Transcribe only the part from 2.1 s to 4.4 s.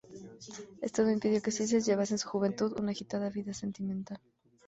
en su juventud una agitada vida sentimental.